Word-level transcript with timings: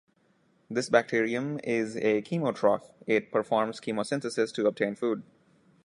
This 0.67 0.89
bacterium 0.89 1.59
is 1.63 1.95
a 1.95 2.23
chemotroph-it 2.23 3.31
performs 3.31 3.79
chemosynthesis 3.79 4.51
to 4.55 4.65
obtain 4.65 4.95
food. 4.95 5.21